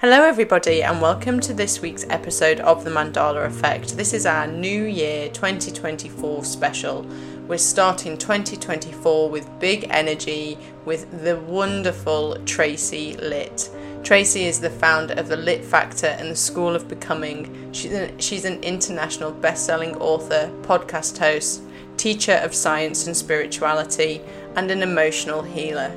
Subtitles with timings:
[0.00, 3.98] Hello, everybody, and welcome to this week's episode of The Mandala Effect.
[3.98, 7.06] This is our New Year 2024 special.
[7.46, 10.56] We're starting 2024 with big energy
[10.86, 13.68] with the wonderful Tracy Litt.
[14.02, 17.70] Tracy is the founder of the Litt Factor and the School of Becoming.
[17.72, 21.60] She's an, she's an international best selling author, podcast host,
[21.98, 24.22] teacher of science and spirituality,
[24.56, 25.94] and an emotional healer.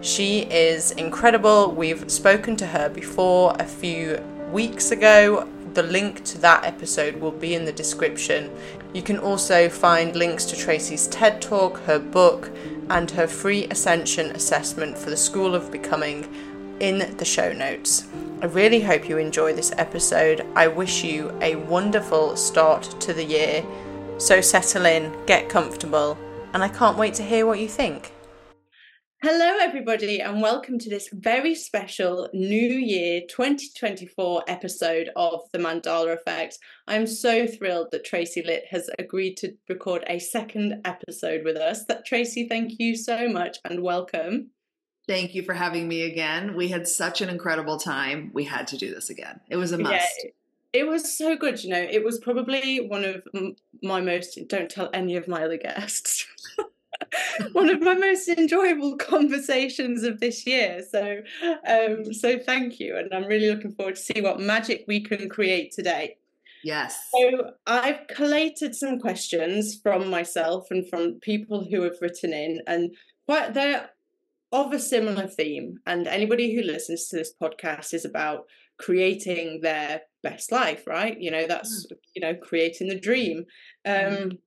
[0.00, 1.72] She is incredible.
[1.72, 4.22] We've spoken to her before a few
[4.52, 5.48] weeks ago.
[5.74, 8.50] The link to that episode will be in the description.
[8.94, 12.50] You can also find links to Tracy's TED Talk, her book,
[12.90, 16.32] and her free Ascension assessment for the School of Becoming
[16.78, 18.06] in the show notes.
[18.40, 20.46] I really hope you enjoy this episode.
[20.54, 23.64] I wish you a wonderful start to the year.
[24.18, 26.16] So settle in, get comfortable,
[26.54, 28.12] and I can't wait to hear what you think.
[29.20, 36.12] Hello, everybody, and welcome to this very special New Year 2024 episode of The Mandala
[36.12, 36.60] Effect.
[36.86, 41.84] I'm so thrilled that Tracy Litt has agreed to record a second episode with us.
[41.86, 44.50] That Tracy, thank you so much and welcome.
[45.08, 46.54] Thank you for having me again.
[46.54, 48.30] We had such an incredible time.
[48.32, 49.40] We had to do this again.
[49.50, 49.94] It was a must.
[49.94, 50.30] Yeah,
[50.72, 51.86] it was so good, you know.
[51.90, 53.26] It was probably one of
[53.82, 56.24] my most, don't tell any of my other guests.
[57.52, 60.82] one of my most enjoyable conversations of this year.
[60.88, 61.18] So,
[61.66, 65.28] um, so thank you, and I'm really looking forward to see what magic we can
[65.28, 66.16] create today.
[66.64, 66.98] Yes.
[67.14, 72.94] So I've collated some questions from myself and from people who have written in, and
[73.26, 73.90] quite they're
[74.52, 75.76] of a similar theme.
[75.86, 78.44] And anybody who listens to this podcast is about
[78.78, 81.18] creating their best life, right?
[81.20, 81.96] You know, that's mm.
[82.14, 83.44] you know creating the dream.
[83.86, 84.22] Mm.
[84.22, 84.38] Um,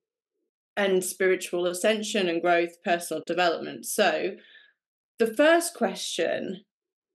[0.86, 3.86] and spiritual ascension and growth, personal development.
[3.86, 4.36] So,
[5.20, 6.66] the first question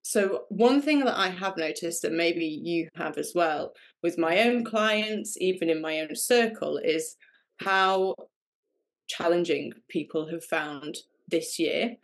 [0.08, 3.72] so, one thing that I have noticed, and maybe you have as well,
[4.04, 7.16] with my own clients, even in my own circle, is
[7.56, 8.14] how
[9.08, 11.96] challenging people have found this year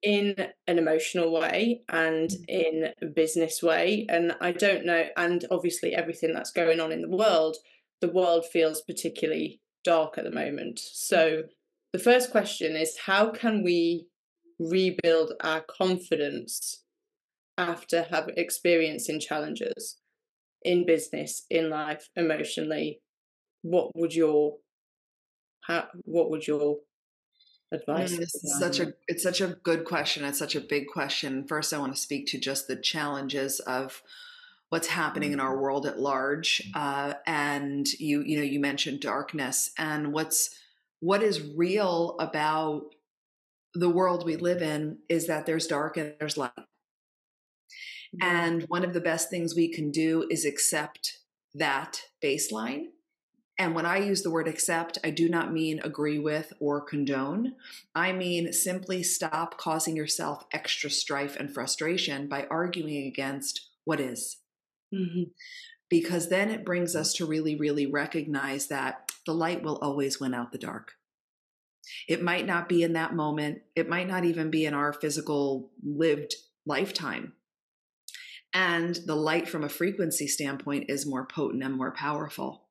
[0.00, 0.34] in
[0.66, 2.44] an emotional way and mm.
[2.48, 4.06] in a business way.
[4.08, 7.58] And I don't know, and obviously, everything that's going on in the world,
[8.00, 10.78] the world feels particularly dark at the moment.
[10.78, 11.42] So
[11.92, 14.06] the first question is how can we
[14.58, 16.84] rebuild our confidence
[17.58, 19.98] after have experiencing challenges
[20.64, 23.00] in business, in life, emotionally?
[23.62, 24.56] What would your
[25.62, 26.78] how what would your
[27.72, 28.16] advice?
[28.16, 28.26] Mm,
[28.58, 30.24] such a it's such a good question.
[30.24, 31.46] It's such a big question.
[31.46, 34.02] First, I want to speak to just the challenges of
[34.72, 35.62] what's happening in our mm-hmm.
[35.62, 37.10] world at large mm-hmm.
[37.10, 40.58] uh, and you you know you mentioned darkness and what's
[41.00, 42.84] what is real about
[43.74, 44.70] the world we live mm-hmm.
[44.70, 46.52] in is that there's dark and there's light.
[48.20, 51.18] And one of the best things we can do is accept
[51.54, 52.88] that baseline.
[53.58, 57.54] And when I use the word accept, I do not mean agree with or condone.
[57.94, 64.41] I mean simply stop causing yourself extra strife and frustration by arguing against what is.
[64.92, 65.30] Mm-hmm.
[65.88, 70.34] Because then it brings us to really, really recognize that the light will always win
[70.34, 70.92] out the dark.
[72.08, 75.70] It might not be in that moment, it might not even be in our physical
[75.82, 77.34] lived lifetime.
[78.54, 82.68] And the light from a frequency standpoint is more potent and more powerful,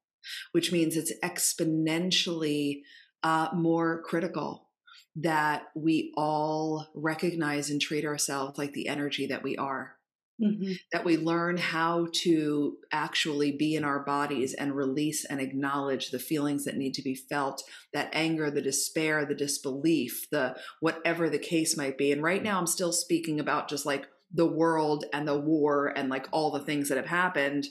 [0.51, 2.81] which means it's exponentially
[3.23, 4.69] uh, more critical
[5.15, 9.95] that we all recognize and treat ourselves like the energy that we are.
[10.41, 10.73] Mm-hmm.
[10.91, 16.17] That we learn how to actually be in our bodies and release and acknowledge the
[16.17, 21.37] feelings that need to be felt that anger, the despair, the disbelief, the whatever the
[21.37, 22.11] case might be.
[22.11, 26.09] And right now, I'm still speaking about just like the world and the war and
[26.09, 27.67] like all the things that have happened.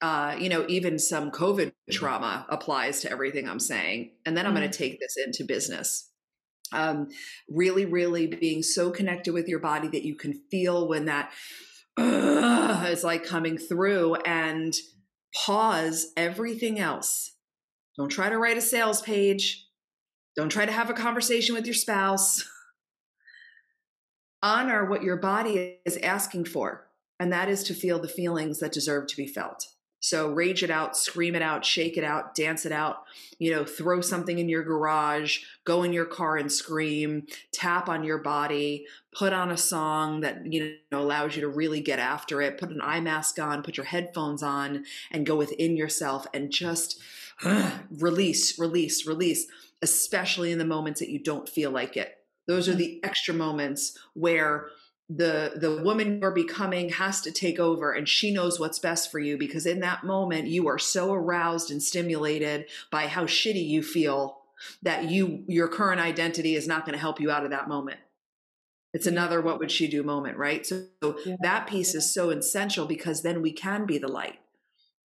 [0.00, 4.12] Uh, you know, even some COVID trauma applies to everything I'm saying.
[4.24, 4.60] And then I'm mm-hmm.
[4.60, 6.10] going to take this into business
[6.74, 7.08] um,
[7.48, 11.32] really, really being so connected with your body that you can feel when that
[11.96, 14.74] uh, is like coming through and
[15.34, 17.32] pause everything else.
[17.96, 19.68] Don't try to write a sales page.
[20.36, 22.44] Don't try to have a conversation with your spouse.
[24.42, 26.88] Honor what your body is asking for,
[27.18, 29.68] and that is to feel the feelings that deserve to be felt.
[30.04, 33.04] So rage it out, scream it out, shake it out, dance it out,
[33.38, 38.04] you know, throw something in your garage, go in your car and scream, tap on
[38.04, 38.84] your body,
[39.16, 42.68] put on a song that, you know, allows you to really get after it, put
[42.68, 47.00] an eye mask on, put your headphones on and go within yourself and just
[47.42, 49.46] uh, release, release, release,
[49.80, 52.18] especially in the moments that you don't feel like it.
[52.46, 52.80] Those are mm-hmm.
[52.80, 54.66] the extra moments where
[55.08, 59.18] the the woman you're becoming has to take over and she knows what's best for
[59.18, 63.82] you because in that moment you are so aroused and stimulated by how shitty you
[63.82, 64.38] feel
[64.82, 68.00] that you your current identity is not going to help you out of that moment.
[68.94, 70.64] It's another what would she do moment right?
[70.64, 71.36] So, yeah.
[71.42, 74.38] that piece is so essential because then we can be the light.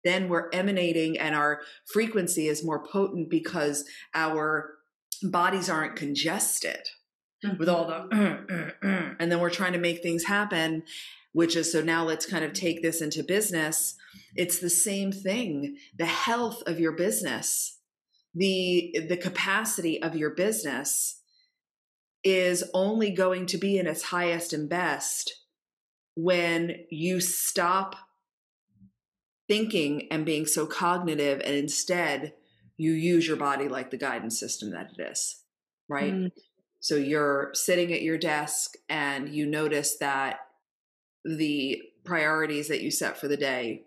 [0.06, 1.60] Then we're emanating and our
[1.92, 4.76] frequency is more potent because our
[5.24, 6.88] bodies aren't congested
[7.44, 7.58] mm-hmm.
[7.58, 10.84] with all the uh, uh, uh, and then we're trying to make things happen
[11.32, 13.96] which is so now let's kind of take this into business
[14.36, 17.80] it's the same thing the health of your business
[18.34, 21.22] the the capacity of your business
[22.24, 25.34] is only going to be in its highest and best
[26.16, 27.96] when you stop
[29.48, 32.34] thinking and being so cognitive and instead
[32.78, 35.44] you use your body like the guidance system that it is
[35.88, 36.32] right mm.
[36.80, 40.40] So you're sitting at your desk and you notice that
[41.26, 43.84] the priorities that you set for the day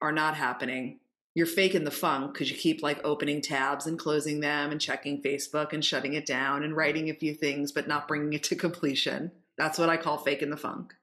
[0.00, 0.98] are not happening
[1.36, 5.20] you're faking the funk because you keep like opening tabs and closing them and checking
[5.20, 8.56] Facebook and shutting it down and writing a few things, but not bringing it to
[8.56, 9.30] completion.
[9.58, 10.94] That's what I call faking the funk.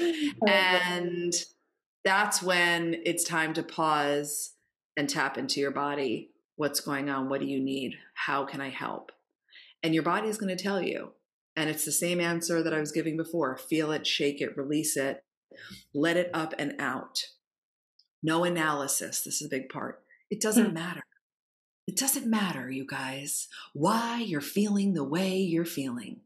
[0.00, 1.34] Oh, and
[2.04, 4.52] that's when it's time to pause
[4.96, 6.30] and tap into your body.
[6.54, 7.28] What's going on?
[7.28, 7.96] What do you need?
[8.14, 9.10] How can I help?
[9.82, 11.12] And your body is going to tell you.
[11.56, 14.96] And it's the same answer that I was giving before feel it, shake it, release
[14.96, 15.24] it,
[15.92, 17.24] let it up and out
[18.22, 19.22] no analysis.
[19.22, 20.02] This is a big part.
[20.30, 20.74] It doesn't hmm.
[20.74, 21.02] matter.
[21.86, 26.20] It doesn't matter, you guys, why you're feeling the way you're feeling.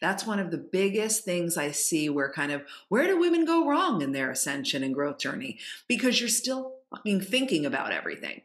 [0.00, 3.66] That's one of the biggest things I see where kind of where do women go
[3.66, 5.58] wrong in their ascension and growth journey?
[5.88, 8.42] Because you're still fucking thinking about everything.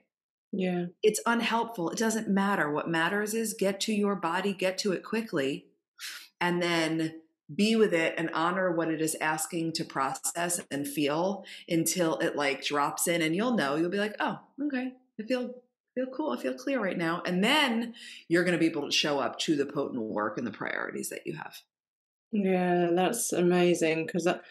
[0.56, 0.86] Yeah.
[1.04, 1.90] It's unhelpful.
[1.90, 2.72] It doesn't matter.
[2.72, 5.68] What matters is get to your body, get to it quickly,
[6.40, 7.22] and then
[7.54, 12.36] be with it and honor what it is asking to process and feel until it
[12.36, 15.54] like drops in and you'll know you'll be like oh okay i feel
[15.94, 17.94] feel cool i feel clear right now and then
[18.28, 21.10] you're going to be able to show up to the potent work and the priorities
[21.10, 21.56] that you have
[22.32, 24.42] yeah that's amazing because that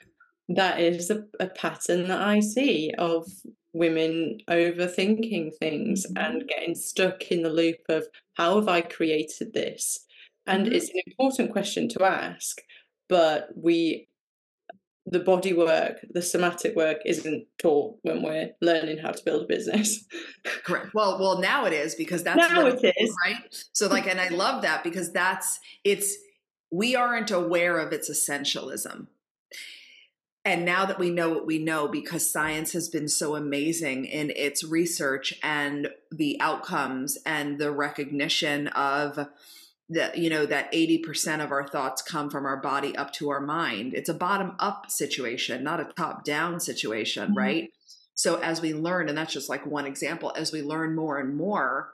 [0.49, 3.27] that is a, a pattern that i see of
[3.73, 6.17] women overthinking things mm-hmm.
[6.17, 10.07] and getting stuck in the loop of how have i created this
[10.47, 10.75] and mm-hmm.
[10.75, 12.61] it's an important question to ask
[13.09, 14.09] but we
[15.07, 19.47] the body work, the somatic work isn't taught when we're learning how to build a
[19.47, 20.05] business.
[20.45, 20.95] Correct.
[20.95, 23.65] Well, well, now it is because that's now it is right.
[23.73, 26.17] So, like, and I love that because that's it's
[26.71, 29.07] we aren't aware of its essentialism.
[30.45, 34.31] And now that we know what we know, because science has been so amazing in
[34.37, 39.27] its research and the outcomes and the recognition of
[39.91, 43.41] that you know that 80% of our thoughts come from our body up to our
[43.41, 43.93] mind.
[43.95, 47.39] It's a bottom up situation not a top down situation mm-hmm.
[47.39, 47.73] right?
[48.15, 51.37] So as we learn and that's just like one example as we learn more and
[51.37, 51.93] more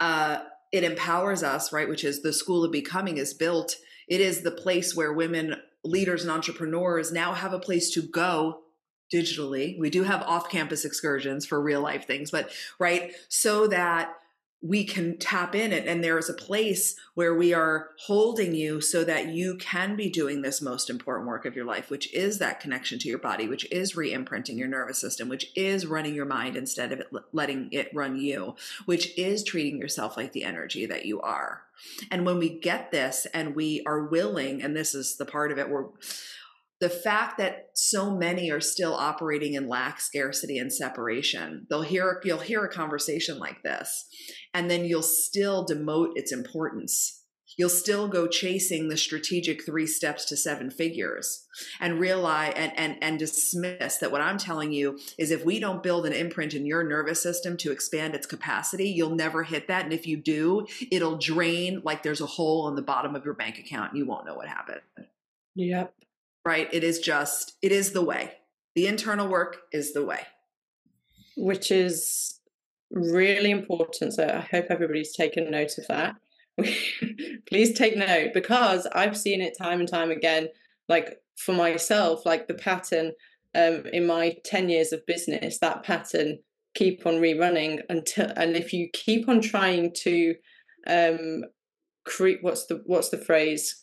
[0.00, 0.40] uh
[0.72, 3.76] it empowers us right which is the school of becoming is built.
[4.08, 8.60] It is the place where women leaders and entrepreneurs now have a place to go
[9.12, 9.78] digitally.
[9.78, 14.14] We do have off campus excursions for real life things but right so that
[14.62, 18.80] we can tap in it and there is a place where we are holding you
[18.80, 22.38] so that you can be doing this most important work of your life which is
[22.38, 26.26] that connection to your body which is re-imprinting your nervous system which is running your
[26.26, 30.86] mind instead of it letting it run you which is treating yourself like the energy
[30.86, 31.62] that you are.
[32.10, 35.58] And when we get this and we are willing and this is the part of
[35.58, 35.86] it where
[36.80, 42.20] the fact that so many are still operating in lack scarcity and separation they'll hear
[42.24, 44.06] you'll hear a conversation like this
[44.54, 47.16] and then you'll still demote its importance.
[47.56, 51.46] You'll still go chasing the strategic three steps to seven figures
[51.80, 55.82] and realize and, and and dismiss that what i'm telling you is if we don't
[55.82, 59.82] build an imprint in your nervous system to expand its capacity you'll never hit that
[59.84, 63.34] and if you do it'll drain like there's a hole in the bottom of your
[63.34, 64.80] bank account and you won't know what happened.
[65.56, 65.92] Yep
[66.44, 66.68] right?
[66.72, 68.32] It is just, it is the way.
[68.74, 70.20] The internal work is the way.
[71.36, 72.40] Which is
[72.90, 74.14] really important.
[74.14, 76.16] So I hope everybody's taken note of that.
[77.48, 80.48] Please take note because I've seen it time and time again,
[80.88, 83.12] like for myself, like the pattern
[83.54, 86.38] um, in my 10 years of business, that pattern
[86.74, 90.34] keep on rerunning until, and if you keep on trying to
[90.86, 91.44] um,
[92.04, 93.79] create, what's the, what's the phrase?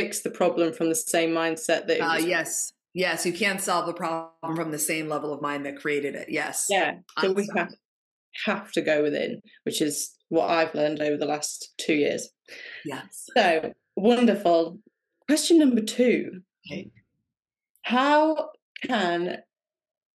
[0.00, 3.92] Fix the problem from the same mindset that uh, yes yes you can't solve the
[3.92, 7.72] problem from the same level of mind that created it yes yeah so we have,
[8.46, 12.28] have to go within which is what i've learned over the last two years
[12.84, 14.78] yes so wonderful
[15.26, 16.40] question number two
[16.70, 16.90] okay.
[17.88, 18.50] How
[18.82, 19.38] can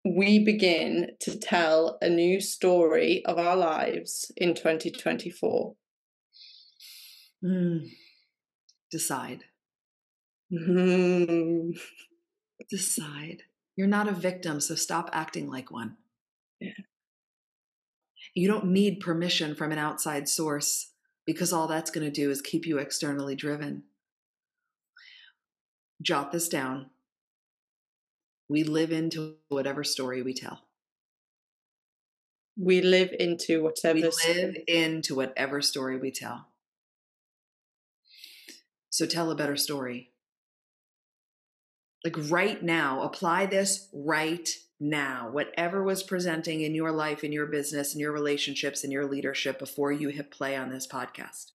[0.04, 5.76] we begin to tell a new story of our lives in 2024?
[7.44, 7.88] Mm.
[8.90, 9.44] Decide.
[10.52, 11.78] Mm.
[12.70, 13.42] Decide.
[13.76, 15.96] You're not a victim, so stop acting like one.
[16.60, 16.72] Yeah.
[18.34, 20.92] You don't need permission from an outside source
[21.26, 23.84] because all that's going to do is keep you externally driven.
[26.02, 26.90] Jot this down.
[28.48, 30.60] We live into whatever story we tell.
[32.58, 33.94] We live into whatever.
[33.94, 36.48] We live into whatever story we tell.
[38.90, 40.10] So tell a better story.
[42.04, 45.28] Like right now, apply this right now.
[45.30, 49.58] Whatever was presenting in your life, in your business, in your relationships, in your leadership
[49.58, 51.52] before you hit play on this podcast.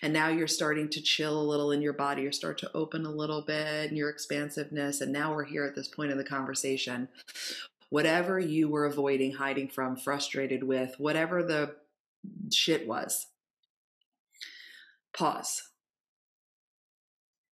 [0.00, 3.06] And now you're starting to chill a little in your body, you start to open
[3.06, 5.00] a little bit in your expansiveness.
[5.00, 7.08] And now we're here at this point in the conversation.
[7.88, 11.74] Whatever you were avoiding, hiding from, frustrated with, whatever the
[12.50, 13.26] shit was,
[15.12, 15.71] pause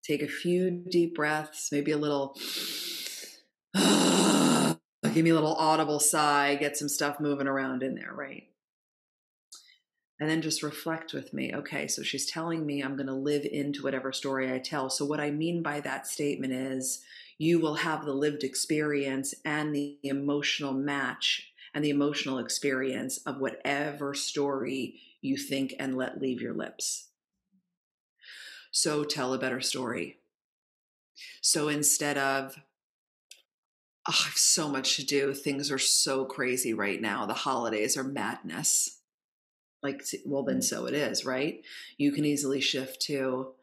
[0.06, 2.36] Take a few deep breaths, maybe a little,
[3.74, 8.44] give me a little audible sigh, get some stuff moving around in there, right?
[10.20, 11.52] And then just reflect with me.
[11.52, 14.88] Okay, so she's telling me I'm going to live into whatever story I tell.
[14.90, 17.02] So, what I mean by that statement is
[17.36, 23.40] you will have the lived experience and the emotional match and the emotional experience of
[23.40, 27.08] whatever story you think and let leave your lips.
[28.76, 30.18] So tell a better story.
[31.40, 32.58] So instead of,
[34.06, 37.96] oh, I have so much to do, things are so crazy right now, the holidays
[37.96, 38.98] are madness.
[39.82, 40.64] Like, well, then mm.
[40.64, 41.62] so it is, right?
[41.96, 43.54] You can easily shift to,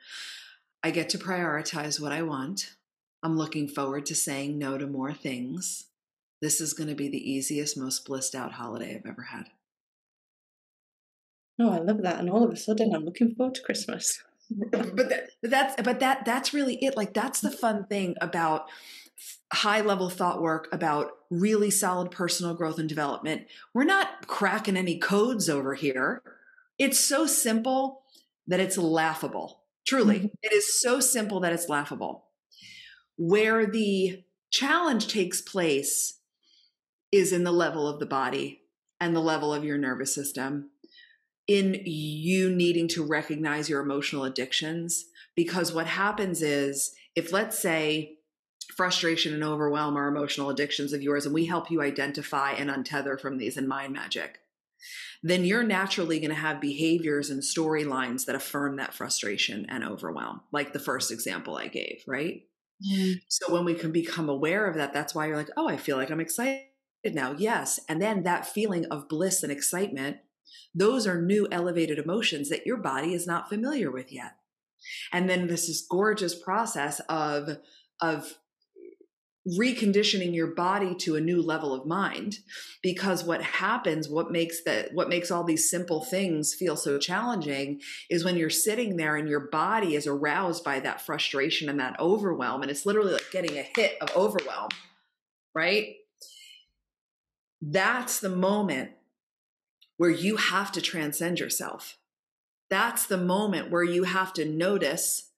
[0.81, 2.73] I get to prioritize what I want.
[3.21, 5.89] I'm looking forward to saying no to more things.
[6.41, 9.51] This is going to be the easiest, most blissed out holiday I've ever had.
[11.59, 12.19] Oh, I love that.
[12.19, 16.25] And all of a sudden, I'm looking forward to Christmas but that, that's but that
[16.25, 16.97] that's really it.
[16.97, 18.67] Like that's the fun thing about
[19.51, 23.43] high level thought work about really solid personal growth and development.
[23.73, 26.21] We're not cracking any codes over here.
[26.79, 28.03] It's so simple
[28.47, 29.61] that it's laughable.
[29.85, 30.27] Truly mm-hmm.
[30.41, 32.25] it is so simple that it's laughable.
[33.17, 36.19] Where the challenge takes place
[37.11, 38.61] is in the level of the body
[38.99, 40.71] and the level of your nervous system
[41.47, 48.17] in you needing to recognize your emotional addictions because what happens is if let's say
[48.75, 53.19] frustration and overwhelm are emotional addictions of yours and we help you identify and untether
[53.19, 54.39] from these in mind magic
[55.21, 60.41] then you're naturally going to have behaviors and storylines that affirm that frustration and overwhelm
[60.51, 62.43] like the first example i gave right
[62.89, 63.15] mm.
[63.27, 65.97] so when we can become aware of that that's why you're like oh i feel
[65.97, 66.63] like i'm excited
[67.05, 70.17] now yes and then that feeling of bliss and excitement
[70.73, 74.37] those are new elevated emotions that your body is not familiar with yet.
[75.11, 77.57] And then this is gorgeous process of,
[78.01, 78.33] of
[79.47, 82.37] reconditioning your body to a new level of mind
[82.81, 87.81] because what happens what makes that what makes all these simple things feel so challenging
[88.09, 91.99] is when you're sitting there and your body is aroused by that frustration and that
[91.99, 94.69] overwhelm and it's literally like getting a hit of overwhelm
[95.53, 95.95] right
[97.61, 98.91] that's the moment
[99.97, 101.97] where you have to transcend yourself.
[102.69, 105.29] That's the moment where you have to notice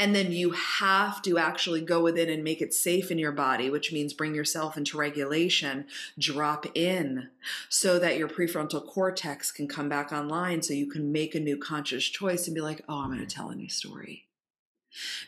[0.00, 3.68] and then you have to actually go within and make it safe in your body,
[3.68, 5.84] which means bring yourself into regulation,
[6.18, 7.28] drop in
[7.68, 11.58] so that your prefrontal cortex can come back online so you can make a new
[11.58, 14.24] conscious choice and be like, oh, I'm going to tell a new story.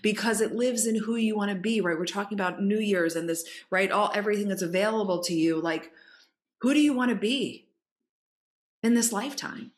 [0.00, 1.98] Because it lives in who you want to be, right?
[1.98, 3.92] We're talking about New Year's and this, right?
[3.92, 5.60] All everything that's available to you.
[5.60, 5.92] Like,
[6.62, 7.66] who do you want to be?
[8.82, 9.72] In this lifetime.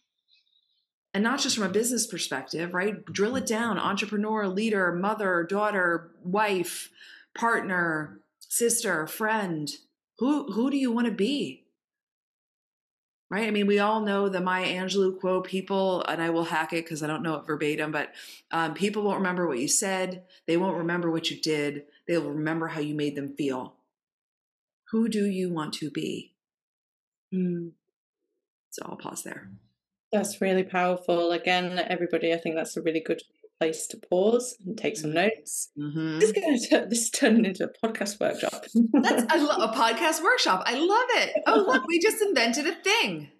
[1.12, 3.04] And not just from a business perspective, right?
[3.06, 6.90] Drill it down entrepreneur, leader, mother, daughter, wife,
[7.36, 9.70] partner, sister, friend.
[10.18, 11.64] Who, who do you want to be?
[13.34, 13.48] right?
[13.48, 16.84] I mean, we all know the Maya Angelou quote, people, and I will hack it
[16.84, 18.12] because I don't know it verbatim, but
[18.52, 20.22] um, people won't remember what you said.
[20.46, 21.82] They won't remember what you did.
[22.06, 23.74] They'll remember how you made them feel.
[24.92, 26.34] Who do you want to be?
[27.34, 27.72] Mm.
[28.74, 29.50] So I'll pause there.
[30.12, 31.30] That's really powerful.
[31.32, 33.22] Again, everybody, I think that's a really good
[33.60, 35.18] place to pause and take some mm-hmm.
[35.20, 35.70] notes.
[35.78, 36.18] Mm-hmm.
[36.18, 38.64] This is going to this turning into a podcast workshop.
[39.02, 40.64] that's I love a podcast workshop.
[40.66, 41.42] I love it.
[41.46, 43.30] Oh look, we just invented a thing.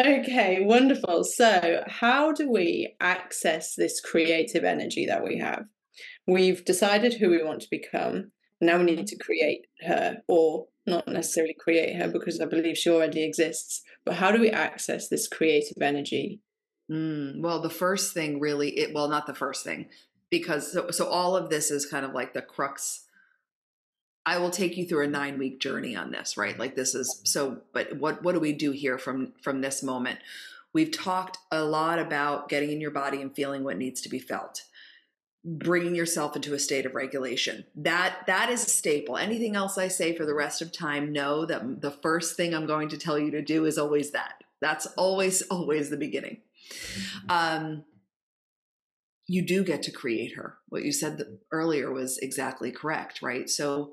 [0.00, 1.24] okay, wonderful.
[1.24, 5.66] So, how do we access this creative energy that we have?
[6.26, 8.32] we've decided who we want to become.
[8.60, 12.90] Now we need to create her, or not necessarily create her because I believe she
[12.90, 13.82] already exists.
[14.04, 16.40] But how do we access this creative energy?
[16.90, 19.86] Mm, well, the first thing really, it, well, not the first thing,
[20.30, 23.02] because so, so all of this is kind of like the crux.
[24.24, 26.58] I will take you through a nine week journey on this, right?
[26.58, 30.20] Like this is so, but what what do we do here from from this moment?
[30.72, 34.18] We've talked a lot about getting in your body and feeling what needs to be
[34.18, 34.62] felt
[35.46, 37.64] bringing yourself into a state of regulation.
[37.76, 39.16] That that is a staple.
[39.16, 42.66] Anything else i say for the rest of time know that the first thing i'm
[42.66, 44.42] going to tell you to do is always that.
[44.60, 46.38] That's always always the beginning.
[47.28, 47.84] Um
[49.28, 50.58] you do get to create her.
[50.68, 51.20] What you said
[51.52, 53.48] earlier was exactly correct right?
[53.48, 53.92] So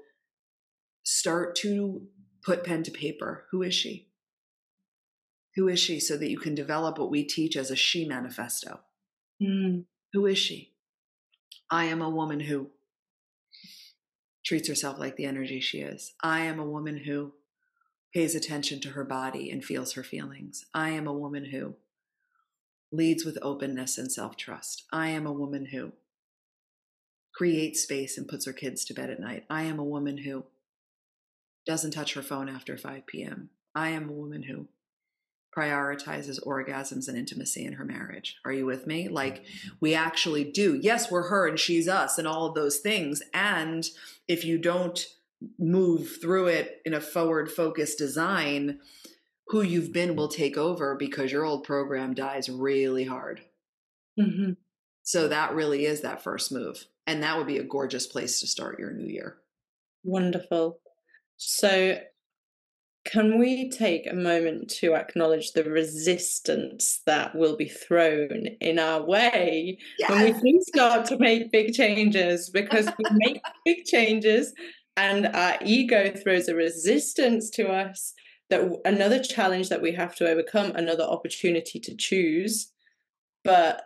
[1.04, 2.08] start to
[2.44, 3.46] put pen to paper.
[3.52, 4.10] Who is she?
[5.56, 6.00] Who is she?
[6.00, 8.80] So that you can develop what we teach as a she manifesto.
[9.42, 9.86] Mm.
[10.14, 10.73] who is she
[11.74, 12.68] I am a woman who
[14.46, 16.14] treats herself like the energy she is.
[16.22, 17.34] I am a woman who
[18.14, 20.66] pays attention to her body and feels her feelings.
[20.72, 21.74] I am a woman who
[22.92, 24.84] leads with openness and self trust.
[24.94, 25.94] I am a woman who
[27.34, 29.46] creates space and puts her kids to bed at night.
[29.50, 30.46] I am a woman who
[31.66, 33.50] doesn't touch her phone after 5 p.m.
[33.74, 34.68] I am a woman who
[35.56, 38.38] prioritizes orgasms and intimacy in her marriage.
[38.46, 39.08] Are you with me?
[39.08, 39.46] Like
[39.80, 40.80] we actually do.
[40.82, 43.22] Yes, we're her and she's us and all of those things.
[43.34, 43.86] And
[44.28, 45.06] if you don't
[45.60, 48.80] move through it in a forward focused design,
[49.48, 53.42] who you've been will take over because your old program dies really hard.
[54.20, 54.54] Mm-hmm.
[55.04, 56.86] So that really is that first move.
[57.06, 59.38] And that would be a gorgeous place to start your new year.
[60.04, 60.80] Wonderful.
[61.38, 62.00] So
[63.06, 69.04] can we take a moment to acknowledge the resistance that will be thrown in our
[69.04, 70.10] way yes.
[70.10, 72.50] when we do start to make big changes?
[72.50, 74.54] Because we make big changes
[74.96, 78.14] and our ego throws a resistance to us
[78.50, 82.72] that another challenge that we have to overcome, another opportunity to choose.
[83.44, 83.84] But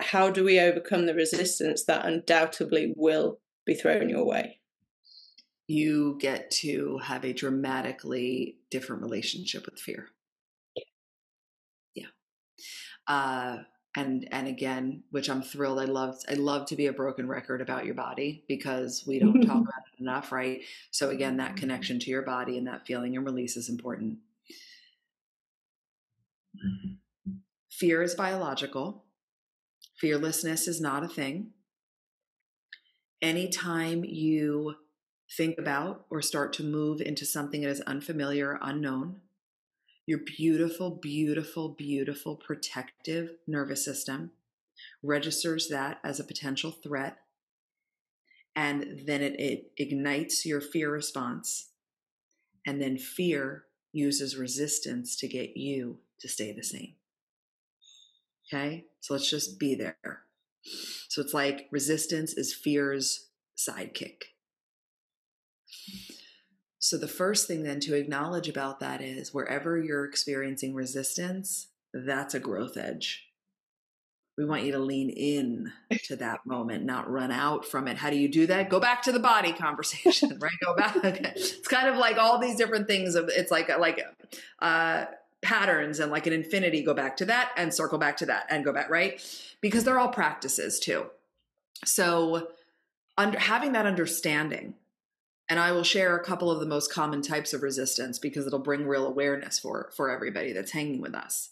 [0.00, 4.59] how do we overcome the resistance that undoubtedly will be thrown your way?
[5.70, 10.08] You get to have a dramatically different relationship with fear.
[11.94, 12.08] Yeah.
[13.06, 13.58] Uh,
[13.96, 15.78] and and again, which I'm thrilled.
[15.78, 19.42] I love I love to be a broken record about your body because we don't
[19.42, 20.62] talk about it enough, right?
[20.90, 24.18] So again, that connection to your body and that feeling and release is important.
[27.70, 29.04] Fear is biological.
[30.00, 31.50] Fearlessness is not a thing.
[33.22, 34.74] Anytime you
[35.36, 39.20] think about or start to move into something that is unfamiliar, or unknown,
[40.06, 44.32] your beautiful, beautiful, beautiful protective nervous system
[45.02, 47.18] registers that as a potential threat.
[48.56, 51.70] And then it, it ignites your fear response.
[52.66, 56.94] And then fear uses resistance to get you to stay the same.
[58.52, 60.22] Okay, so let's just be there.
[61.08, 64.22] So it's like resistance is fear's sidekick.
[66.82, 72.34] So, the first thing then to acknowledge about that is wherever you're experiencing resistance, that's
[72.34, 73.26] a growth edge.
[74.38, 75.72] We want you to lean in
[76.04, 77.98] to that moment, not run out from it.
[77.98, 78.70] How do you do that?
[78.70, 80.52] Go back to the body conversation, right?
[80.64, 80.96] Go back.
[81.36, 84.02] It's kind of like all these different things of it's like like
[84.60, 85.04] uh,
[85.42, 86.82] patterns and like an infinity.
[86.82, 89.22] Go back to that and circle back to that and go back right
[89.60, 91.04] because they're all practices too.
[91.84, 92.48] So,
[93.18, 94.76] under having that understanding
[95.50, 98.60] and I will share a couple of the most common types of resistance because it'll
[98.60, 101.50] bring real awareness for for everybody that's hanging with us.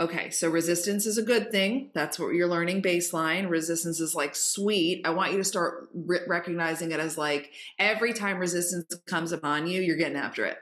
[0.00, 1.90] Okay, so resistance is a good thing.
[1.92, 3.50] That's what you're learning baseline.
[3.50, 5.06] Resistance is like sweet.
[5.06, 9.66] I want you to start re- recognizing it as like every time resistance comes upon
[9.66, 10.56] you, you're getting after it.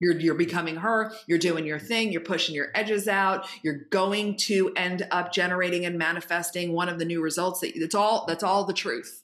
[0.00, 4.36] You're, you're becoming her, you're doing your thing, you're pushing your edges out, you're going
[4.38, 8.42] to end up generating and manifesting one of the new results that that's all that's
[8.42, 9.22] all the truth.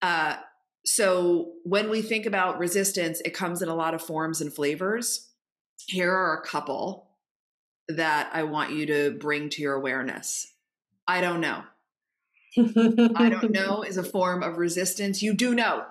[0.00, 0.36] Uh,
[0.84, 5.30] so when we think about resistance, it comes in a lot of forms and flavors.
[5.86, 7.08] Here are a couple
[7.88, 10.52] that I want you to bring to your awareness.
[11.06, 11.62] I don't know.
[12.58, 15.22] I don't know is a form of resistance.
[15.22, 15.84] You do know.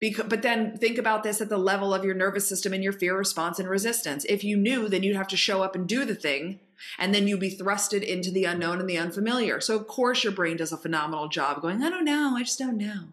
[0.00, 2.92] Because, but then think about this at the level of your nervous system and your
[2.92, 4.24] fear response and resistance.
[4.24, 6.58] If you knew, then you'd have to show up and do the thing,
[6.98, 9.60] and then you'd be thrusted into the unknown and the unfamiliar.
[9.60, 12.58] So, of course, your brain does a phenomenal job going, I don't know, I just
[12.58, 13.12] don't know.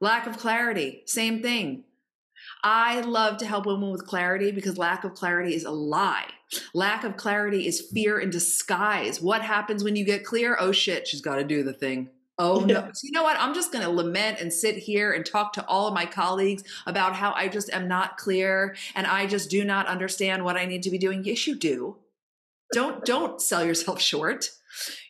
[0.00, 1.84] Lack of clarity, same thing.
[2.62, 6.26] I love to help women with clarity because lack of clarity is a lie.
[6.74, 9.20] Lack of clarity is fear in disguise.
[9.20, 10.56] What happens when you get clear?
[10.58, 12.10] Oh shit, she's got to do the thing.
[12.38, 12.88] Oh no.
[12.94, 13.38] So you know what?
[13.38, 16.64] I'm just going to lament and sit here and talk to all of my colleagues
[16.86, 20.64] about how I just am not clear and I just do not understand what I
[20.64, 21.22] need to be doing.
[21.22, 21.96] Yes, you do.
[22.72, 24.50] Don't don't sell yourself short.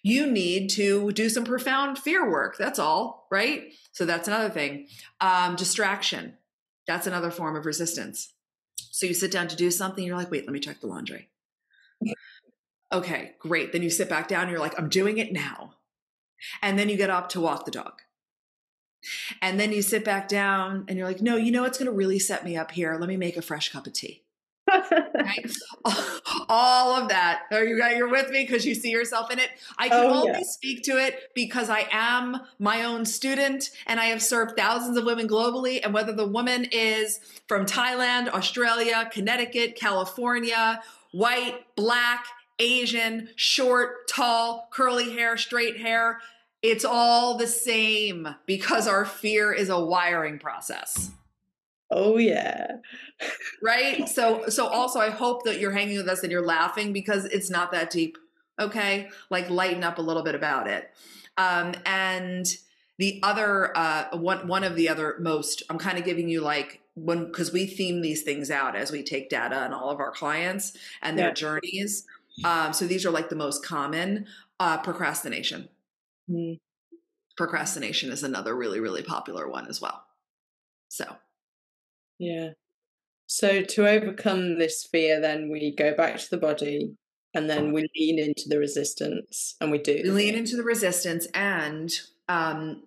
[0.02, 2.56] You need to do some profound fear work.
[2.58, 3.72] That's all, right?
[3.92, 4.88] So that's another thing.
[5.20, 6.36] Um, distraction.
[6.86, 8.32] That's another form of resistance.
[8.76, 11.28] So you sit down to do something, you're like, wait, let me check the laundry.
[12.92, 13.72] Okay, great.
[13.72, 15.74] Then you sit back down you're like, I'm doing it now.
[16.60, 18.00] And then you get up to walk the dog.
[19.40, 21.96] And then you sit back down and you're like, no, you know what's going to
[21.96, 22.96] really set me up here?
[22.98, 24.24] Let me make a fresh cup of tea.
[25.14, 25.52] Right?
[26.48, 27.42] All of that.
[27.50, 29.50] Are you you're with me because you see yourself in it?
[29.78, 30.42] I can oh, only yeah.
[30.42, 35.04] speak to it because I am my own student and I have served thousands of
[35.04, 35.80] women globally.
[35.82, 42.26] And whether the woman is from Thailand, Australia, Connecticut, California, white, black,
[42.58, 46.20] Asian, short, tall, curly hair, straight hair.
[46.62, 51.10] It's all the same because our fear is a wiring process.
[51.90, 52.76] Oh yeah.
[53.62, 54.08] right?
[54.08, 57.50] So so also I hope that you're hanging with us and you're laughing because it's
[57.50, 58.16] not that deep.
[58.60, 59.08] Okay?
[59.30, 60.90] Like lighten up a little bit about it.
[61.36, 62.46] Um and
[62.98, 66.80] the other uh one one of the other most I'm kind of giving you like
[66.94, 70.10] when because we theme these things out as we take data on all of our
[70.10, 71.34] clients and their yeah.
[71.34, 72.04] journeys
[72.44, 74.26] um, so these are like the most common
[74.58, 75.68] uh, procrastination.
[76.30, 76.58] Mm.
[77.36, 80.04] Procrastination is another really, really popular one as well.
[80.88, 81.16] So,
[82.20, 82.50] yeah.
[83.26, 86.94] So to overcome this fear, then we go back to the body
[87.32, 90.00] and then we lean into the resistance and we do.
[90.02, 91.90] We lean into the resistance and
[92.28, 92.82] um,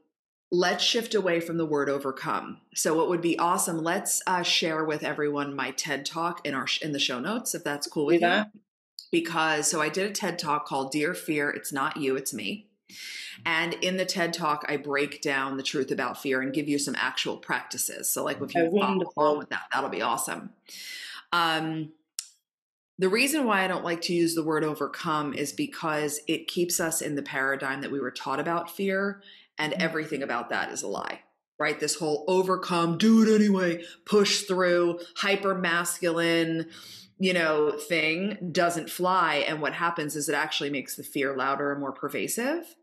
[0.52, 2.60] let's shift away from the word overcome.
[2.76, 6.68] So what would be awesome, let's uh, share with everyone my TED talk in our
[6.82, 8.44] in the show notes if that's cool with you.
[9.12, 12.68] Because so I did a TED talk called Dear Fear, It's Not You, It's Me.
[13.46, 16.78] And in the TED talk, I break down the truth about fear and give you
[16.78, 18.10] some actual practices.
[18.10, 20.52] So, like if you oh, follow along with that, that'll be awesome.
[21.32, 21.92] Um,
[23.00, 26.80] the reason why I don't like to use the word overcome is because it keeps
[26.80, 29.24] us in the paradigm that we were taught about fear,
[29.58, 29.82] and mm-hmm.
[29.82, 31.22] everything about that is a lie
[31.60, 31.80] right?
[31.80, 36.70] This whole overcome, do it anyway, push through, hyper masculine,
[37.24, 39.46] you know, thing doesn't fly.
[39.48, 42.76] And what happens is it actually makes the fear louder and more pervasive.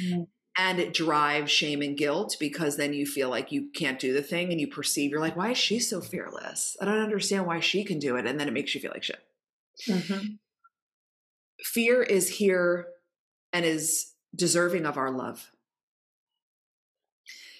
[0.00, 0.22] Mm-hmm.
[0.56, 4.22] And it drives shame and guilt because then you feel like you can't do the
[4.22, 6.76] thing and you perceive, you're like, why is she so fearless?
[6.80, 8.24] I don't understand why she can do it.
[8.24, 9.18] And then it makes you feel like shit.
[9.88, 10.26] Mm-hmm.
[11.64, 12.86] Fear is here
[13.52, 15.50] and is deserving of our love.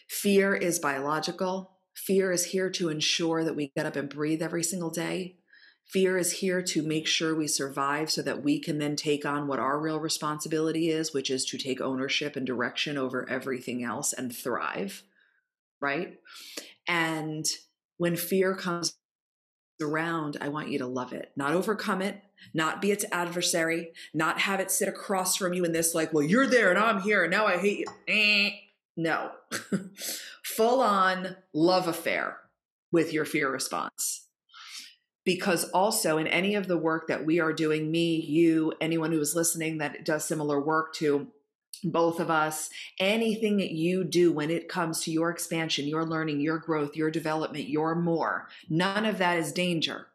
[0.08, 1.78] Fear is biological.
[1.96, 5.37] Fear is here to ensure that we get up and breathe every single day.
[5.88, 9.46] Fear is here to make sure we survive so that we can then take on
[9.46, 14.12] what our real responsibility is, which is to take ownership and direction over everything else
[14.12, 15.02] and thrive,
[15.80, 16.18] right?
[16.86, 17.46] And
[17.96, 18.98] when fear comes
[19.80, 22.20] around, I want you to love it, not overcome it,
[22.52, 26.22] not be its adversary, not have it sit across from you in this, like, well,
[26.22, 27.86] you're there and I'm here and now I hate you.
[28.06, 28.50] Eh.
[28.94, 29.30] No,
[30.44, 32.38] full on love affair
[32.90, 34.27] with your fear response
[35.28, 39.20] because also in any of the work that we are doing, me, you, anyone who
[39.20, 41.26] is listening that does similar work to
[41.84, 46.40] both of us, anything that you do when it comes to your expansion, your learning,
[46.40, 50.06] your growth, your development, your more, none of that is danger.